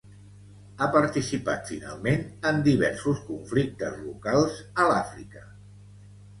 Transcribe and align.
Ha 0.79 0.87
participat 0.95 1.69
finalment 1.73 2.25
en 2.53 2.63
diversos 2.69 3.23
conflictes 3.29 4.03
locals 4.09 4.59
a 4.87 4.91
l'Àfrica. 4.93 5.49